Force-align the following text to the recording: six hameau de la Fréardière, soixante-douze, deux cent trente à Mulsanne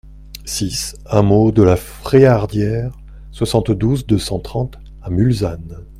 six 0.45 0.95
hameau 1.05 1.51
de 1.51 1.61
la 1.61 1.75
Fréardière, 1.75 2.91
soixante-douze, 3.31 4.07
deux 4.07 4.17
cent 4.17 4.39
trente 4.39 4.79
à 5.03 5.11
Mulsanne 5.11 5.85